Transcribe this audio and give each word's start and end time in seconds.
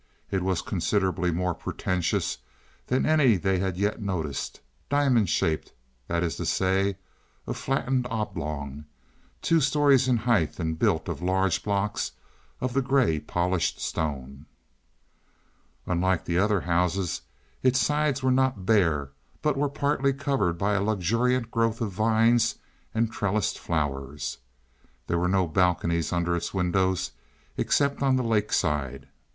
It 0.31 0.41
was 0.41 0.63
considerably 0.63 1.29
more 1.29 1.53
pretentious 1.53 2.39
than 2.87 3.05
any 3.05 3.37
they 3.37 3.59
had 3.59 3.77
yet 3.77 4.01
noticed, 4.01 4.59
diamond 4.89 5.29
shaped 5.29 5.73
that 6.07 6.23
is 6.23 6.37
to 6.37 6.45
say, 6.47 6.97
a 7.45 7.53
flattened 7.53 8.07
oblong 8.09 8.85
two 9.43 9.61
stories 9.61 10.07
in 10.07 10.17
height 10.17 10.59
and 10.59 10.79
built 10.79 11.07
of 11.07 11.21
large 11.21 11.61
blocks 11.61 12.13
of 12.59 12.73
the 12.73 12.81
gray 12.81 13.19
polished 13.19 13.79
stone. 13.79 14.47
Unlike 15.85 16.25
the 16.25 16.39
other 16.39 16.61
houses, 16.61 17.21
its 17.61 17.77
sides 17.79 18.23
were 18.23 18.31
not 18.31 18.65
bare, 18.65 19.11
but 19.43 19.55
were 19.55 19.69
partly 19.69 20.13
covered 20.13 20.57
by 20.57 20.73
a 20.73 20.81
luxuriant 20.81 21.51
growth 21.51 21.79
of 21.79 21.91
vines 21.91 22.55
and 22.91 23.11
trellised 23.11 23.59
flowers. 23.59 24.39
There 25.05 25.19
were 25.19 25.29
no 25.29 25.45
balconies 25.47 26.11
under 26.11 26.35
its 26.35 26.55
windows, 26.55 27.11
except 27.55 28.01
on 28.01 28.15
the 28.15 28.23
lake 28.23 28.51
side. 28.51 29.07